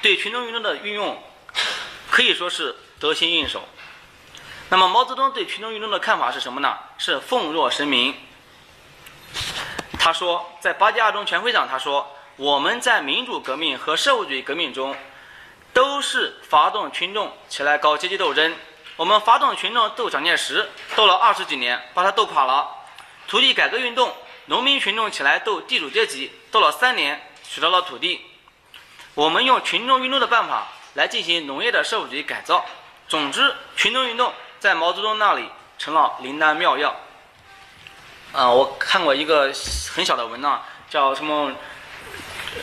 [0.00, 1.22] 对群众运动的运用
[2.20, 3.66] 可以说是得心应手。
[4.68, 6.76] 那么毛泽东对群众运动的看法是什么呢？
[6.98, 8.14] 是奉若神明。
[9.98, 14.94] 他说，在八届二中全会上，他说：“我们在民主革命和社会主义革命中，
[15.72, 18.54] 都是发动群众起来搞阶级斗争。
[18.96, 22.68] 我们发动群众斗蒋介石，斗了二十几年，把他斗垮了。
[23.28, 28.20] 土地改革运动。”农民群众起来斗地主阶级，斗了三年，取得了土地。
[29.14, 32.64] 我们用群众运动的办法来进行农业的社会主义改造。
[33.08, 35.48] 总之，群众运动在毛泽东那里
[35.78, 36.94] 成了灵丹妙药。
[38.32, 39.52] 啊，我看过一个
[39.92, 41.52] 很小的文章，叫什么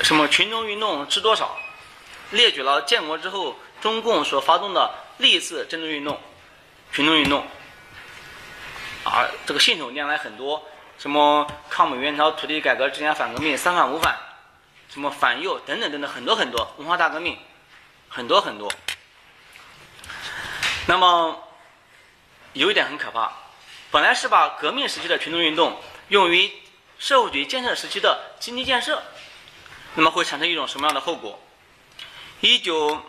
[0.02, 1.58] 什么群众运动知多少，
[2.32, 6.20] 列举了建国之后中共所发动的历次政治运动、
[6.92, 7.46] 群众运动。
[9.04, 10.64] 啊，这个信手拈来很多。
[10.98, 14.18] 什么抗美援朝、土地改革、之前反革命、三反五反，
[14.90, 17.38] 什么反右等等等等，很多很多文化大革命，
[18.10, 18.72] 很多很多。
[20.88, 21.44] 那么
[22.54, 23.32] 有一点很可怕，
[23.92, 26.52] 本来是把革命时期的群众运动用于
[26.98, 29.04] 社会主义建设时期的经济建设，
[29.96, 31.40] 那么会产生一种什么样的后果？
[32.42, 33.02] 一九，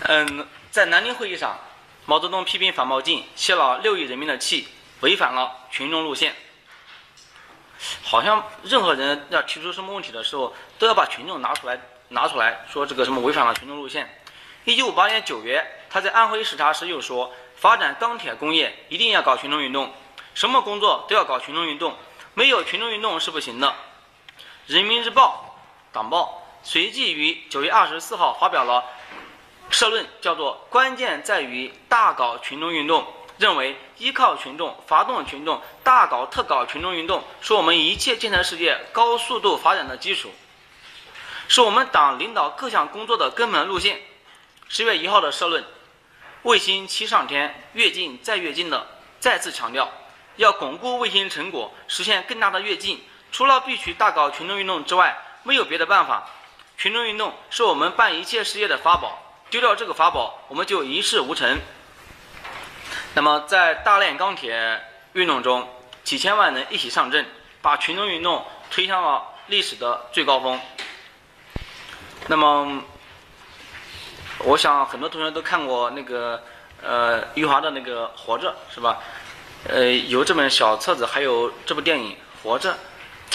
[0.00, 1.58] 嗯，在南京会议上，
[2.04, 4.68] 毛泽东批评反冒进，泄了六亿人民的气。
[5.00, 6.34] 违反了群众路线，
[8.02, 14.20] 好像任何人要提出什么问题的时候，都要把群众拿出来，拿出来说这个什么违反了群众路线。
[14.64, 19.92] 一九五八年九月，他在安徽视察时又说，发展钢铁工业一定要搞群众运动，
[20.34, 21.94] 什么工作都要搞群众运动，
[22.34, 23.74] 没有群众运动是不行的。
[24.66, 25.58] 人民日报
[25.92, 28.84] 党报随即于九月二十四号发表了
[29.70, 33.06] 社论，叫做“关键在于大搞群众运动”。
[33.38, 40.30] 认为依靠群众、发动群众、大搞特搞群众运动，是我们一切建设世界高速度发展的基础，
[41.48, 44.00] 是我们党领导各项工作的根本路线。
[44.68, 45.64] 十月一号的社论，
[46.42, 48.86] 卫星七上天，跃进再跃进的
[49.20, 49.90] 再次强调，
[50.36, 56.28] 要巩固卫星成果，实现更大的跃进，除了必须大搞群众运动之外，没有别的办法。
[56.76, 61.58] 群众运动是我们办一切事业的法宝，丢掉这个法宝，我们就一事无成。
[63.14, 65.66] 那么，在大炼钢铁运动中，
[66.02, 67.24] 几千万人一起上阵，
[67.62, 70.60] 把群众运动推向了历史的最高峰。
[72.28, 72.82] 那么，
[74.40, 76.42] 我想很多同学都看过那个
[76.82, 78.98] 呃余华的那个《活着》，是吧？
[79.68, 82.12] 呃，有这本小册子，还有这部电影
[82.42, 82.76] 《活着》，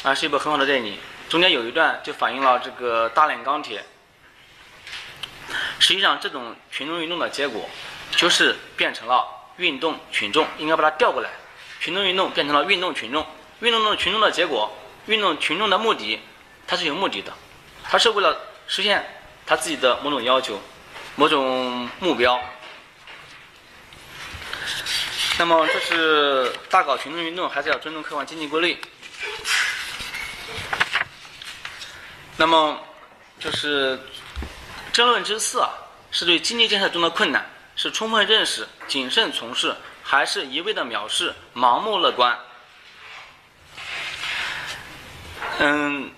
[0.07, 0.97] 啊，是一部很好的电影。
[1.29, 3.83] 中间有一段就反映了这个大炼钢铁。
[5.79, 7.69] 实际上，这种群众运动的结果，
[8.11, 9.25] 就是变成了。
[9.57, 11.29] 运动群众应该把它调过来，
[11.79, 13.25] 群众运动变成了运动群众，
[13.59, 14.71] 运动的群众的结果，
[15.05, 16.19] 运动群众的目的，
[16.65, 17.31] 它是有目的的，
[17.83, 18.35] 它是为了
[18.71, 19.05] 实现
[19.45, 20.57] 他自己的某种要求，
[21.17, 22.41] 某种目标。
[25.37, 28.79] 那么这是大搞群众运动，还是要尊重客观经济规律。
[32.37, 32.79] 那么
[33.41, 33.99] 就是
[34.93, 35.69] 争论之四啊，
[36.09, 37.45] 是对经济建设中的困难。
[37.75, 42.39] 是充分认识、谨慎从事，还是一味的藐视、盲目乐观？
[45.59, 46.11] 嗯，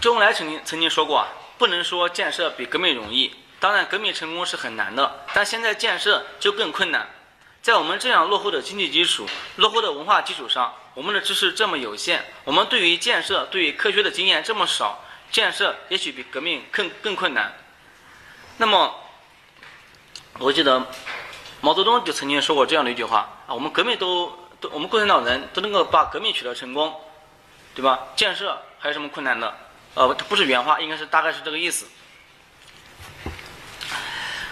[0.00, 1.28] 周恩来曾经曾经说过啊，
[1.64, 7.08] 不能说建设比革命容易，当然革命成功是很难的，但现在建设就更困难。
[7.62, 17.56] 在我们这样落后的经济基础、落后的文化基础上，我们的知识这么有限，我们对于建设、对于科学的经验这么少，建设也许比革命更更困难。
[18.58, 18.94] 那么。
[20.40, 20.86] 我记得
[21.62, 26.94] 毛泽东就曾经说过这样的一句话啊，我们革命都都，我们共产党人都能够把革命取得成功，
[27.74, 28.08] 对吧？
[28.16, 29.56] 建设还有什么困难的？
[29.94, 31.86] 呃，不是原话，应该是大概是这个意思。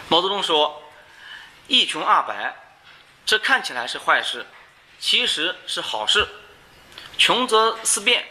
[0.08, 0.82] 毛泽东说
[1.68, 2.54] ：“一穷二白，
[3.24, 4.46] 这看起来是坏事，
[4.98, 6.28] 其实是好事。
[7.18, 8.24] 穷则思变，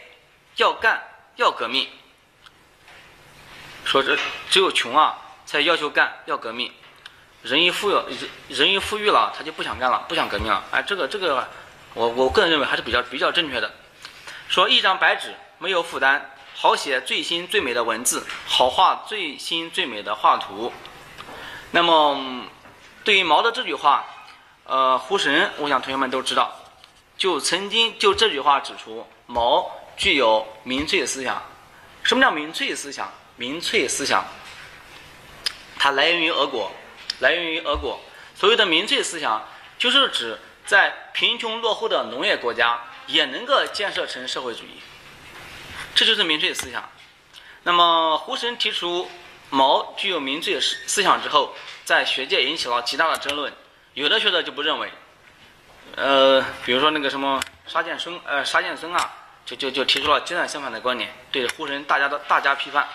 [0.56, 1.04] 要干
[1.36, 1.90] 要革命。
[3.84, 4.18] 说这
[4.50, 6.72] 只有穷啊，才要求干要革命。”
[7.44, 10.64] 人一富有，人人一富裕了，他就不想干了，不想革命了。
[10.72, 11.50] 哎，这个这个，
[11.96, 13.74] 我我个人认为还是比较比较正确的。
[14.48, 20.72] 说一张白纸没有负担，好写最新最美的文字，好画最新最美的画图。
[21.72, 22.46] 那么，
[23.04, 24.06] 对于毛的这句话，
[24.66, 26.54] 呃，胡适，我想同学们都知道，
[27.18, 31.42] 就曾经就这句话指出，毛具有民粹思想。
[32.04, 33.12] 什么叫民粹思想？
[33.38, 34.24] 民粹思想，
[35.80, 36.72] 它来源于俄国，
[37.20, 38.00] 来源于俄国。
[38.36, 39.48] 所谓的民粹思想，
[39.80, 44.80] 就是指在贫穷落后的农业国家，也能够建设成社会主义。
[46.02, 46.90] 这就是民粹思想。
[47.62, 49.08] 那么，胡适提出
[49.52, 51.54] 毛具有民粹思想之后，
[51.86, 53.54] 在学界引起了极大的争论。
[53.94, 54.92] 有的学者就不认为，
[55.96, 59.14] 呃，比如说那个什么沙建孙，呃，沙建孙啊，
[59.46, 62.90] 就就就提出了截然相反的观点，对胡适大家的大加批判。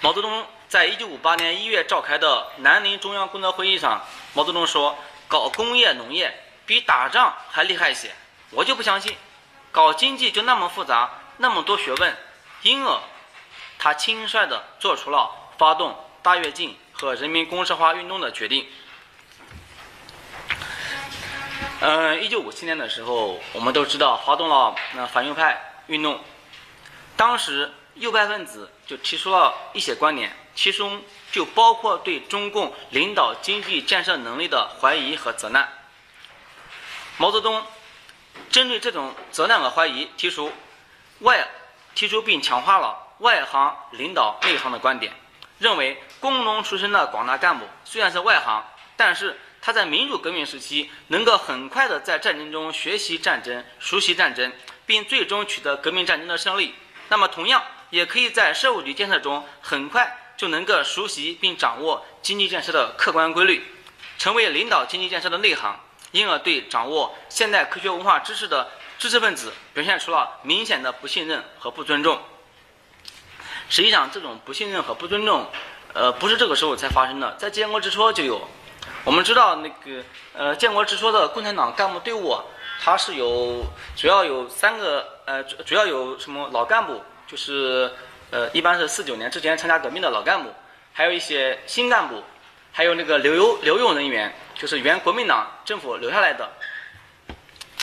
[0.00, 4.02] 毛泽东在一九五八年一月召开的南宁中央工作会议上，
[4.32, 4.98] 毛泽东说
[5.28, 8.14] ：“搞工业农业比打仗还厉害些，
[8.48, 9.14] 我就不相信。”
[9.72, 12.16] 搞经济就那么复杂，那么多学问，
[12.60, 13.00] 因而
[13.78, 18.68] 他轻率地做出了发动大跃进和人民公社化运动的决定。
[21.80, 26.20] 嗯，一九五七年的时候，我们都知道发动了那反右派运动，
[27.16, 31.02] 当时右派分子就提出了一些观点，其中
[31.32, 35.66] 就包括对中共领导经济建设能力的怀疑和责难。
[37.16, 37.64] 毛泽东。
[38.52, 40.52] 针对这种责难和怀疑，提出
[41.20, 41.48] 外
[41.94, 45.10] 提出并强化了外行领导内行的观点，
[45.58, 48.62] 认为工农出身的广大干部虽然是外行，
[48.94, 54.52] 但是他在民主革命时期能够很快的在战争中学习战争、熟悉战争，
[54.84, 56.74] 并最终取得革命战争的胜利。
[57.08, 63.64] 那么，同样也可以在社会主义建设中很快就能够熟悉并掌握经济建设的客观规律，
[64.18, 65.80] 成为领导经济建设的内行。
[66.12, 72.18] 因而对掌握现代科学文化知识的知识分子表现出了明显的不信任和不尊重。
[73.68, 75.46] 实际上，这种不信任和不尊重，
[75.94, 78.40] 呃，不是这个时候才发生的，在建国之初就有。
[79.04, 80.04] 我们知道，那个
[80.34, 82.36] 呃，建国之初的共产党干部队伍，
[82.80, 83.64] 它是有
[83.96, 87.90] 主要有三个，呃，主要有什么老干部，就是
[88.30, 90.52] 呃，一般是四九年之前参加革命的老干部，
[90.92, 92.22] 还有一些新干部，
[92.72, 94.32] 还有那个留留用人员。
[94.54, 96.52] 就是原国民党政府留下来的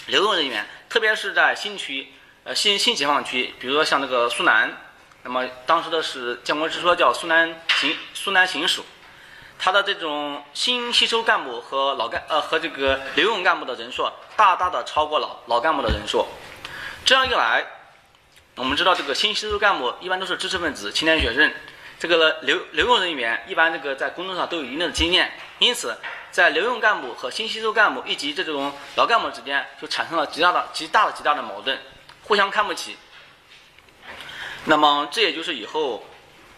[0.07, 2.07] 留用人员，特别是在新区，
[2.43, 4.76] 呃新新解放区，比如说像那个苏南，
[5.24, 8.84] 那么当时的是建国之初叫苏南行苏南行署，
[9.59, 16.26] 他的这种新吸收干部和老干呃和这个留用干部的人数，大大的超过了老干部的人数。
[17.05, 17.65] 这样一来，
[18.55, 21.53] 我们知道这个新吸收干部一般都是知识分子、青年学生，
[21.99, 25.95] 这个留留用人员一般这个在工作上都有一定的经验，因此。
[26.32, 31.80] 在留用干部和新吸收干部以及这种老干部之间，就产生了极大的、极大的、极大的矛盾，
[32.23, 32.97] 互相看不起。
[34.65, 36.05] 那么，这也就是以后，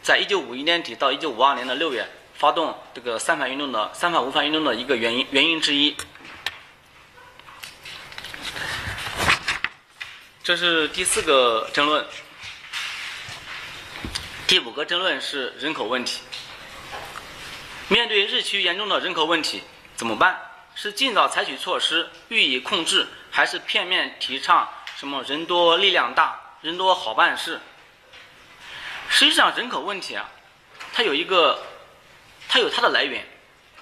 [0.01, 5.95] 在一九五一年底到一九五二年的六月，发动这个三反运动的三反五反运动的一个原因原因之一。
[10.43, 12.05] 这是第四个争论。
[14.47, 16.19] 第五个争论是人口问题。
[17.91, 19.61] 面对日趋严重的人口问题，
[19.97, 20.39] 怎么办？
[20.75, 24.65] 是尽早采取措施予以控制，还是片面提倡
[24.95, 27.59] 什么人多力量大、人多好办事？
[29.09, 30.25] 实际上，人口问题啊，
[30.93, 31.61] 它有一个，
[32.47, 33.27] 它有它的来源，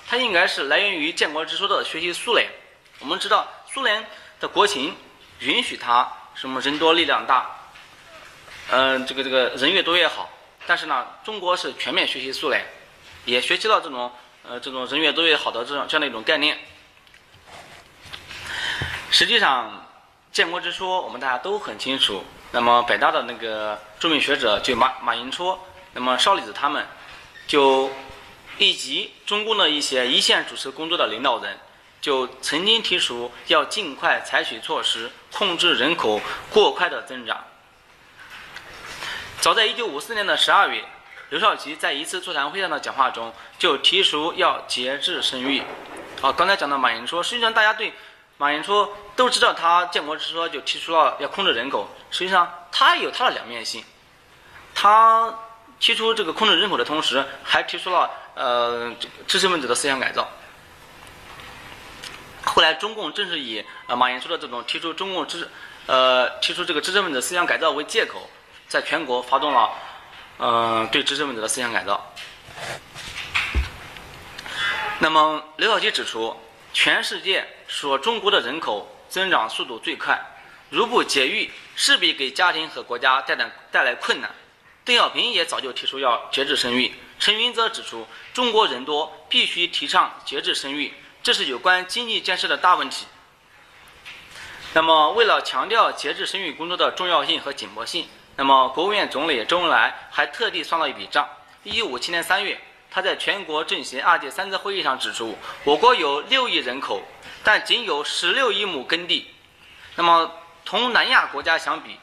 [0.07, 2.49] 它应该是来源于建国之初的学习苏联。
[2.97, 4.03] 我们知道，苏联
[4.39, 4.97] 的国情
[5.41, 7.47] 允许它什么人多力量大，
[8.71, 10.27] 嗯，这个这个人越多越好。
[10.65, 12.65] 但是呢，中国是全面学习苏联。
[13.29, 14.11] 也学习到这种
[14.47, 16.57] 呃这种人越多越好的这种这样的一种概念。
[19.11, 19.85] 实际上，
[20.31, 22.23] 建国之初我们大家都很清楚。
[22.51, 25.57] 那么北大的那个著名学者就马马寅初，
[25.93, 26.87] 那么邵力子他们，
[27.47, 27.91] 就
[28.57, 31.59] 以及中共的一些一线主持工作的领导人，
[32.01, 36.19] 就曾经提出要尽快采取措施控制人口
[36.51, 37.45] 过快的增长。
[39.39, 40.83] 早在一九五四年的十二月。
[41.29, 45.61] 刘少奇在一次座谈会上的讲话中就提出要节制生育。
[46.19, 47.93] 好，刚才讲到马寅初，实际上大家对
[48.37, 51.87] 马寅初都知道，他建国之初就提出了要控制人口。
[52.09, 53.83] 实际上，他有他的两面性。
[54.73, 55.31] 他
[55.79, 58.91] 提出这个控制人口的同时，还提出了呃
[59.27, 60.27] 知识分子的思想改造。
[62.43, 65.47] 后来，中共正是以呃马寅初的这种提出中共知
[65.85, 68.27] 呃提出这个知识分子思想改造为借口，
[68.67, 69.69] 在全国发动了。
[70.39, 72.13] 嗯，对知识分子的思想改造。
[74.99, 76.35] 那么，刘晓奇指出，
[76.73, 80.17] 全世界说中国的人口增长速度最快，
[80.69, 84.33] 如不节育，势必给家庭和国家带来带来困难。
[84.85, 86.93] 邓小平也早就提出要节制生育。
[87.19, 93.05] 陈云则指出，中国人多，必须提倡节制生育，这是有关经济建设的大问题。
[94.73, 98.07] 那么，为了强调节制生育工作的重要性和紧迫性，
[98.39, 101.27] 那么国务院总理周恩来还特地算了一笔账。
[101.63, 102.57] 一九五七年三月，
[102.89, 107.01] 他在全国政协二届三次会议上指出，我国有六亿人口，
[107.43, 109.27] 但仅有十六亿亩耕地。
[109.95, 110.31] 那么，
[110.63, 111.99] 同南亚国家相比，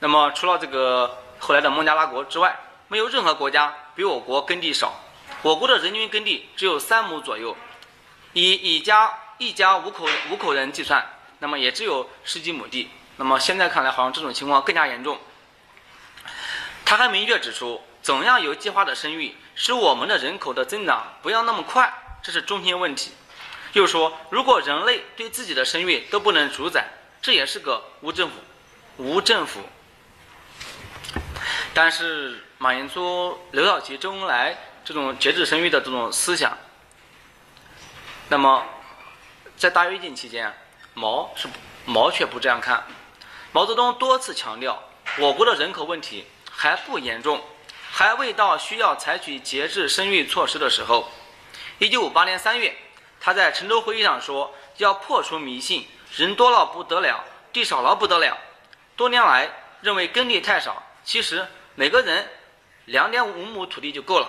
[0.00, 4.92] 那么除了这个后来的孟加拉国之外，没有任何国家比我国耕地少。
[5.42, 7.56] 我国的人均耕地只有三亩左右，
[8.32, 11.06] 以一家一家五口五口人计算，
[11.38, 12.90] 那么也只有十几亩地。
[13.18, 15.16] 那么现在看来，好像这种情况更加严重。
[16.96, 17.82] 他还明确指出。
[18.02, 21.92] 怎样有计划的生育，使我们的人口的增长不要那么快，
[22.22, 23.12] 这是中心问题。
[23.72, 26.86] 又说，如果人类对自己的生育都不能主宰，
[27.22, 28.34] 这也是个无政府、
[28.98, 29.60] 无政府。
[31.72, 36.56] 但是马寅初、刘少奇、周恩来这种节制生育的这种思想，
[38.28, 38.66] 那么
[39.56, 40.54] 在大跃进期间，
[40.92, 41.48] 毛是
[41.86, 42.84] 毛却不这样看。
[43.50, 44.84] 毛泽东多次强调，
[45.18, 47.42] 我国的人口问题还不严重。
[47.90, 51.08] 还未到需要采取节制生育措施的时候。
[51.78, 52.76] 一九五八年三月，
[53.20, 55.86] 他在陈州会议上说：“要破除迷信，
[56.16, 58.36] 人多了不得了，地少了不得了。
[58.96, 59.48] 多年来
[59.80, 61.46] 认为耕地太少，其实
[61.76, 62.28] 每个人
[62.86, 64.28] 两点五亩土地就够了。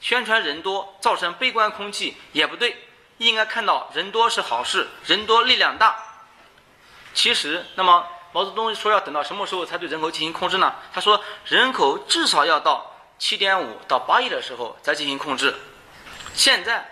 [0.00, 2.76] 宣传人多造成悲观空气也不对，
[3.16, 5.96] 应该看到人多是好事，人多力量大。
[7.14, 10.74] 其实，那么毛泽东说要等到什么时候才对人口进行控制呢？
[10.92, 12.86] 他说人口至少要到。”
[13.20, 15.54] 七点五到八亿的时候再进行控制，
[16.32, 16.88] 现在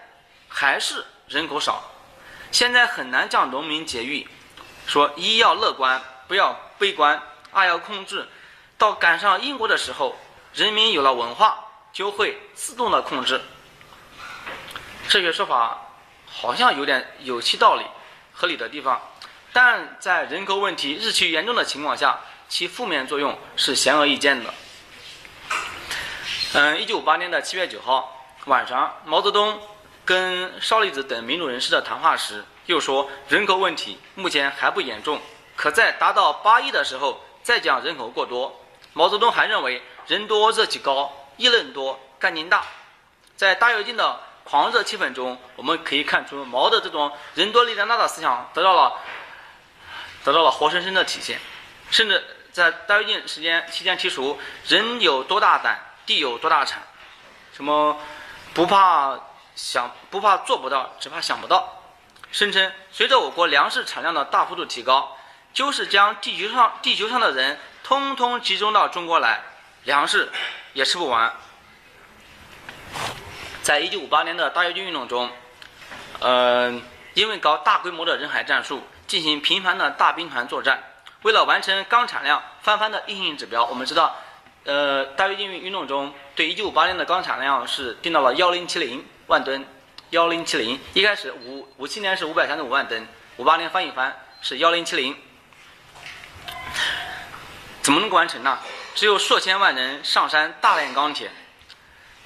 [0.47, 1.91] 还是人口少，
[2.53, 4.29] 现在很难将农民节育。
[4.87, 7.19] 说一要乐观，不要悲观；
[7.51, 8.29] 二要控制。
[8.77, 10.19] 到赶上英国的时候，
[10.53, 11.65] 人民有了文化，
[11.95, 13.41] 就会自动的控制。
[15.09, 15.79] 这些说法
[16.27, 17.87] 好像有点有其道理、
[18.35, 19.01] 合理的地方，
[19.53, 24.55] 但在人口问题日趋严重的情况下，其负面作用是显而易见的。
[26.55, 29.61] 嗯，一九五八年的七月九号晚上，毛泽东
[30.05, 35.21] 跟邵力子等民主人士的谈话时，又说人口问题目前还不严重，
[35.57, 38.61] 可在达到八亿的时候再讲人口过多。
[38.95, 42.65] 毛泽东还认为人多热气高，议论多干劲大。
[43.37, 48.95] 在大跃进的狂热气氛中，我们可以看出毛的这种人多力量大的思想得到了
[50.29, 51.41] 得到了活生生的体现，
[51.91, 52.23] 甚至
[52.53, 55.81] 在大跃进时间期间提出人有多大胆。
[56.05, 56.83] 地有多大产？
[57.55, 57.99] 什么
[58.55, 59.19] 不怕
[59.55, 61.83] 想不怕做不到，只怕想不到。
[62.33, 65.17] 声称随着我国粮食产量的大幅度提高，
[65.53, 69.43] 就是将地球上地球上的人通通集中到中国来，
[69.85, 70.31] 粮食
[70.73, 71.31] 也吃不完。
[73.63, 75.31] 在一九五八年的大跃进运动中，
[76.21, 80.81] 嗯，因为搞大规模的人海战术，进行频繁的大兵团作战，
[81.23, 84.15] 为了完成钢产量翻番的硬性指标，我们知道。
[84.65, 89.67] 呃，大跃进运运动中，对一九五八年的钢产量是定到了幺零七零万吨，
[90.11, 90.79] 幺零七零。
[90.93, 95.17] 一开始五五七年是五百三十五万吨，五八年翻一番是幺零七零。
[97.81, 98.59] 怎么能够完成呢？
[98.95, 101.31] 只有数千万人上山大炼钢铁。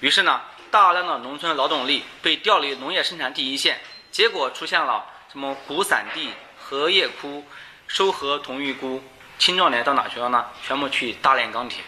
[0.00, 0.40] 于是呢，
[0.72, 3.80] 大量的农村劳动力被调离农业生产第一线，
[4.10, 6.30] 结果出现了什么谷散地、
[6.72, 7.44] 荷叶枯、
[7.86, 9.02] 收禾同玉枯。
[9.38, 10.46] 青壮年到哪去了呢？
[10.66, 11.84] 全部去大炼钢铁。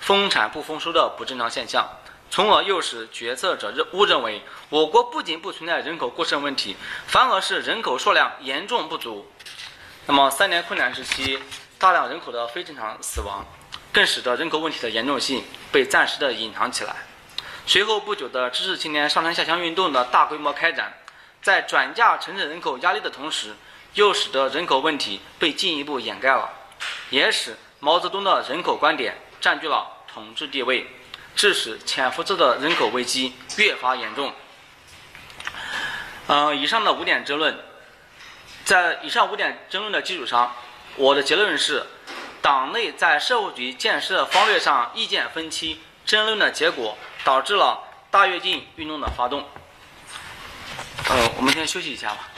[0.00, 1.88] 丰产不丰收的不正常现象，
[2.28, 6.76] 从而诱使决策者认误认为我国不仅不存在人口过剩问题，
[7.06, 9.30] 反而是人口数量严重不足。
[10.06, 11.38] 那么三年困难时期，
[11.78, 13.46] 大量人口的非正常死亡，
[13.92, 16.96] 更使得人口问题的严重性被暂时的隐藏起来。
[17.68, 20.92] 随后不久的知识青年上山下乡运动的大规模开展，
[21.40, 23.54] 在转嫁城镇人口压力的同时，
[23.94, 26.50] 又使得人口问题被进一步掩盖了，
[27.10, 29.16] 也使毛泽东的人口观点。
[29.40, 30.86] 占据了统治地位，
[31.34, 34.32] 致使潜伏着的人口危机越发严重。
[36.28, 37.58] 嗯，以上的五点争论，
[38.64, 40.54] 在以上五点争论的基础上，
[40.94, 41.84] 我的结论是，
[42.40, 47.80] 党内在社会主义建设方略上意见分歧，争论的结果导致了
[48.12, 49.44] 大跃进运动的发动。
[51.08, 52.31] 呃，我们先休息一下吧。